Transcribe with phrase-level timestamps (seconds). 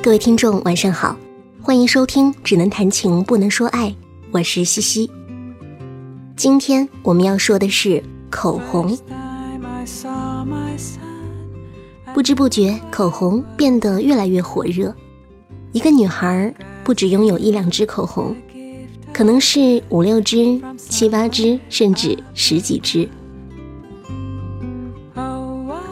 [0.00, 1.16] 各位听众，晚上好，
[1.60, 3.88] 欢迎收听《只能谈情不能说爱》，
[4.30, 5.10] 我是西西。
[6.36, 8.96] 今天我们要说的是口红。
[12.14, 14.94] 不知不觉，口红变得越来越火热。
[15.72, 16.54] 一个女孩
[16.84, 18.36] 不止拥有一两支口红，
[19.12, 23.08] 可能是五六支、七八支，甚至十几支。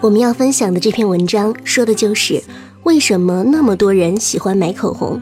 [0.01, 2.41] 我们要分享的这篇文章说的就是
[2.87, 5.21] 为什么那么多人喜欢买口红。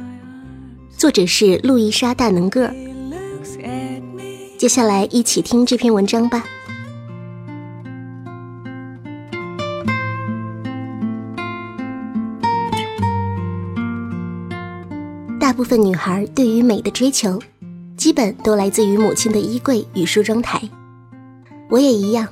[0.99, 2.75] 作者是路易莎·大能个儿。
[4.59, 6.45] 接下来一起听这篇文章吧。
[15.41, 17.41] 大部分女孩对于美的追求，
[17.97, 20.61] 基本都来自于母亲的衣柜与梳妆台。
[21.71, 22.29] 我也一样。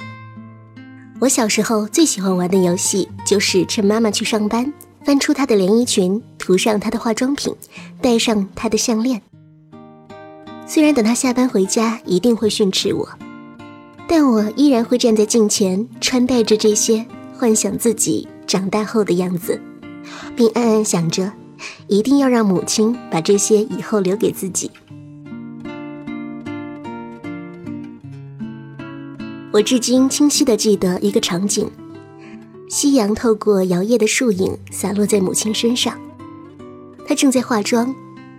[1.20, 4.70] 我小时候最喜欢玩的游戏，就是趁妈妈去上班，
[5.04, 7.54] 翻出她的连衣裙，涂上她的化妆品，
[8.00, 9.20] 戴上她的项链。
[10.66, 13.08] 虽然等她下班回家一定会训斥我，
[14.06, 17.04] 但我依然会站在镜前，穿戴着这些，
[17.36, 19.60] 幻想自己长大后的样子，
[20.36, 21.32] 并暗暗想着，
[21.88, 24.70] 一定要让母亲把这些以后留给自己。
[29.52, 31.70] 我至今清晰的记得一个场景：
[32.72, 36.00] 夕阳透过摇曳的树影洒落在母亲身上，
[37.06, 37.94] 她正在化妆，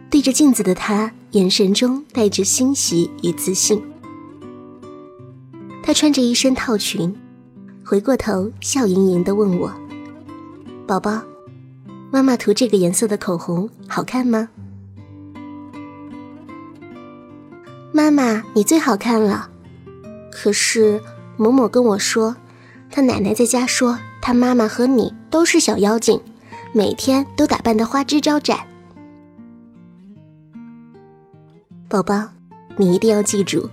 [0.09, 3.79] 对着镜子的她，眼神中带着欣喜与自信。
[5.83, 7.15] 她穿着一身套裙，
[7.85, 9.71] 回过头笑盈盈地问我
[10.87, 11.21] ：“宝宝，
[12.09, 14.49] 妈妈涂这个颜色的口红好看吗？”
[17.93, 19.51] 妈妈，你最好看了。
[20.31, 20.99] 可是，
[21.37, 22.35] 某某跟我说，
[22.95, 26.21] 他奶奶在家说，他妈妈和你都是小妖精，
[26.73, 28.59] 每天都打扮的花枝招展。
[31.89, 32.29] 宝宝，
[32.77, 33.67] 你一定要记住，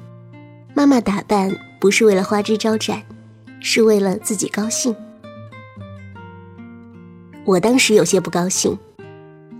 [0.74, 3.02] 妈妈打扮不是为了花枝招展，
[3.60, 4.96] 是为了自己高兴。
[7.44, 8.78] 我当时有些不高兴，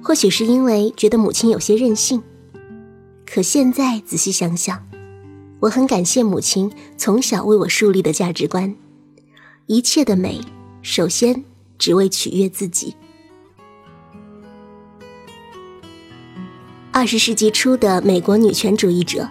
[0.03, 2.23] 或许是因为觉得母亲有些任性，
[3.27, 4.83] 可现在仔细想想。
[5.61, 8.75] 我很感谢母亲从小为我树立的价值观，
[9.73, 10.41] 一切的美，
[10.83, 11.45] 首先
[11.79, 12.97] 只为取悦自己。
[16.91, 19.29] 二十世纪初的美国女权主义者，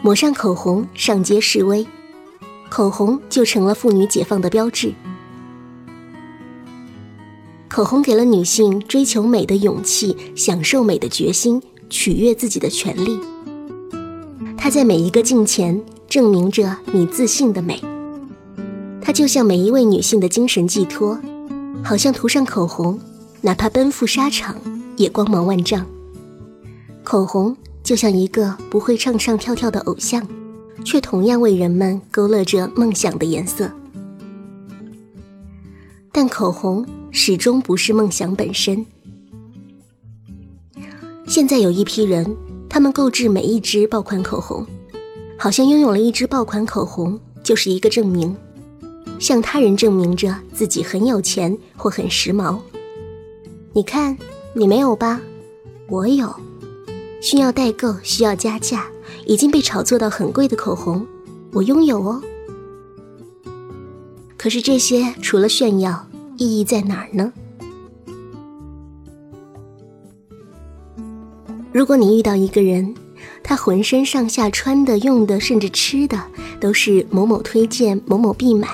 [0.00, 1.86] 抹上口红上街示威，
[2.70, 4.94] 口红就成了妇女解放的标志。
[7.68, 13.20] 口红给了女性追求美的勇气，享受美的决心，取悦自己的权利。
[14.56, 17.78] 它在每一个镜前证明着你自信的美，
[19.04, 21.20] 它就像每一位女性的精神寄托，
[21.84, 22.98] 好像涂上口红，
[23.42, 24.56] 哪怕奔赴沙场
[24.96, 25.84] 也光芒万丈。
[27.02, 30.26] 口红就像一个不会唱唱跳跳的偶像，
[30.86, 33.70] 却同样为人们勾勒着梦想的颜色。
[36.10, 38.86] 但口红始终不是梦想本身。
[41.26, 42.34] 现在有一批人。
[42.66, 44.66] 他们购置每一支爆款口红，
[45.38, 48.36] 好像拥有了一支爆款口红就是一个证明，
[49.24, 52.58] 向他人证明着自己很有钱或很时髦。
[53.72, 54.18] 你看，
[54.52, 55.18] 你没有吧？
[55.88, 56.30] 我有。
[57.22, 58.84] 需要代购，需要加价，
[59.24, 61.06] 已经被炒作到很贵的口红，
[61.52, 62.22] 我拥有哦。
[64.36, 66.06] 可是这些除了炫耀，
[66.36, 67.32] 意义在哪儿呢？
[71.72, 72.94] 如果你遇到一个人，
[73.42, 76.22] 他浑身上下穿的、用的，甚至吃的，
[76.60, 78.68] 都是某某推荐、某某必买，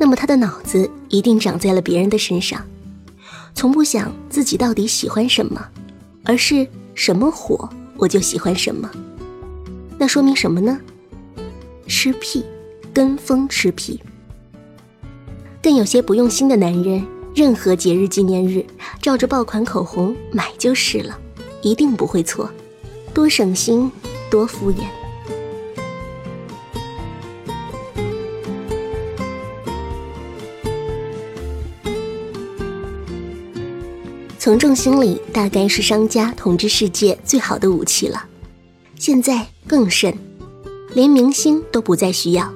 [0.00, 2.64] 那么他的脑子一定长在了别人的身上，
[3.54, 5.62] 从不想自己到底喜欢什么，
[6.24, 7.68] 而是什么火
[7.98, 8.90] 我就喜欢什么。
[9.98, 10.80] 那说明什么呢？
[11.86, 12.42] 吃屁，
[12.94, 14.00] 跟风吃屁。
[15.62, 18.64] 更有些不用心的男人，任何节日纪念日，
[19.02, 21.18] 照着爆款口红买就是了。
[21.60, 22.50] 一定不会错，
[23.12, 23.92] 多省心，
[24.30, 24.99] 多敷衍。
[34.50, 38.24] 从众心理大概是商家统治世界最好的武器了，
[38.96, 40.12] 现在更甚，
[40.92, 42.52] 连明星都不再需要，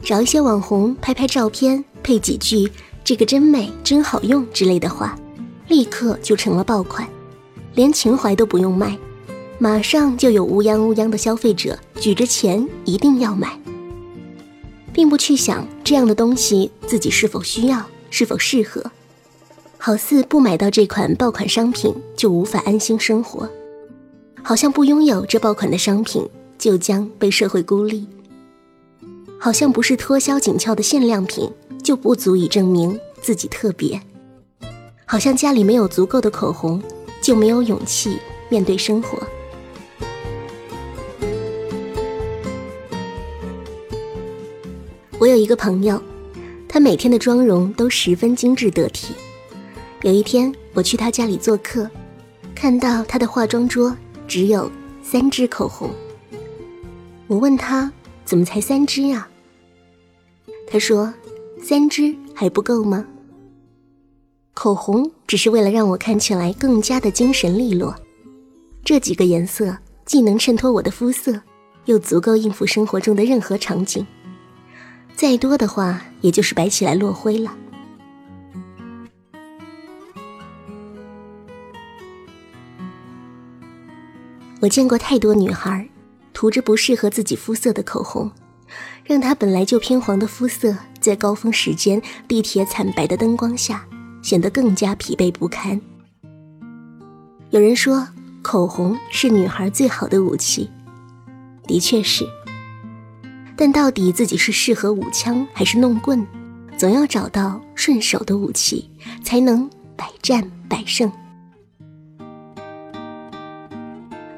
[0.00, 2.70] 找一些网红拍拍照片，配几句
[3.02, 5.18] “这个真美，真好用”之类的话，
[5.66, 7.08] 立刻就成了爆款。
[7.74, 8.96] 连情怀都不用卖，
[9.58, 13.58] 马上就有乌泱乌泱的消费者举着钱一定要买，
[14.92, 18.88] 并不去想这样的东西自己是否需要，是否适合。
[19.80, 23.48] 好似不买到这款爆款商品就无法安心生活，
[24.42, 26.28] 好像不拥有这爆款的商品
[26.58, 28.06] 就将被社会孤立，
[29.38, 31.50] 好像不是脱销紧俏的限量品
[31.82, 33.98] 就不足以证明自己特别，
[35.06, 36.82] 好像家里没有足够的口红
[37.22, 38.18] 就没有勇气
[38.50, 39.18] 面对生活。
[45.18, 46.02] 我有一个朋友，
[46.68, 49.14] 他每天的妆容都十分精致得体。
[50.02, 51.90] 有一天，我去他家里做客，
[52.54, 53.96] 看到他的化妆桌
[54.28, 54.70] 只有
[55.02, 55.90] 三支口红。
[57.26, 57.92] 我问他
[58.24, 59.28] 怎么才三支啊？
[60.70, 61.12] 他说
[61.60, 63.04] ：“三支还不够吗？
[64.54, 67.92] 口红只是为了让我看起来更加的精神利落。
[68.84, 71.42] 这几个颜色既能衬托我的肤色，
[71.86, 74.06] 又足够应付生活中的任何场景。
[75.16, 77.56] 再多的话，也就是摆起来落灰了。”
[84.60, 85.88] 我见过太多女孩，
[86.32, 88.30] 涂着不适合自己肤色的口红，
[89.04, 93.86] 让她本来就偏黄的肤色，在高峰时间地铁惨白的灯光下，
[94.20, 95.80] 显得更加疲惫不堪。
[97.50, 98.08] 有人说，
[98.42, 100.68] 口红是女孩最好的武器，
[101.66, 102.26] 的确是。
[103.56, 106.26] 但到底自己是适合舞枪还是弄棍，
[106.76, 108.90] 总要找到顺手的武器，
[109.22, 111.10] 才能百战百胜。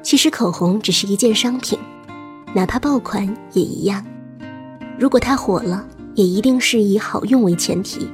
[0.03, 1.77] 其实口红只是一件商品，
[2.53, 4.05] 哪怕爆款也一样。
[4.97, 8.07] 如果它火了，也一定是以好用为前提。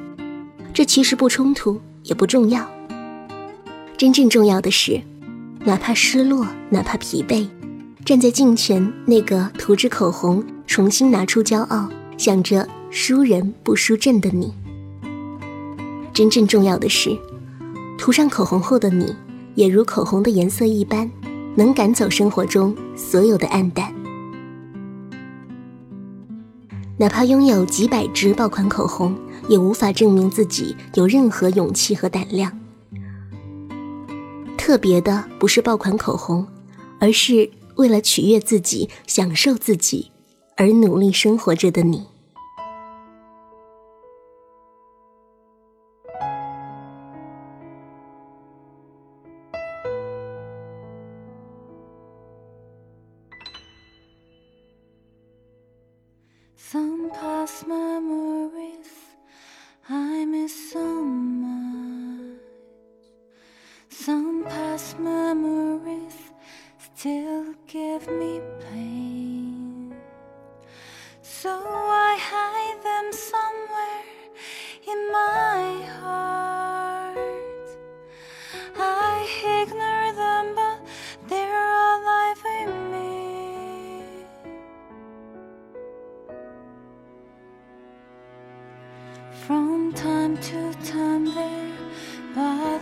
[0.74, 2.70] 这其实不冲突，也不重要。
[3.98, 5.02] 真正重要的是，
[5.66, 7.48] 哪怕失落，哪怕疲惫，
[8.06, 14.54] 站在镜前那个涂着口红，重新拿出骄傲，想着输人不输阵的你。
[16.14, 17.18] 真正重要的是，
[17.98, 19.16] 涂上口红后的你，
[19.56, 21.10] 也如口红的颜色一般。
[21.58, 23.92] 能赶走生活中所有的暗淡，
[27.00, 29.18] 哪怕拥有几百支爆款口红，
[29.50, 32.56] 也无法证明自己有任何勇气和胆量。
[34.56, 36.46] 特别的不是爆款口红，
[37.00, 40.12] 而是为了取悦自己、享受自己
[40.58, 42.06] 而努力生活着的你。
[89.48, 91.72] From time to time they're
[92.36, 92.77] bothering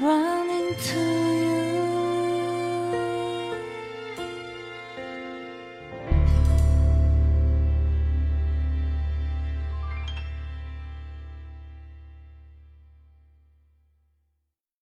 [0.00, 1.15] Running to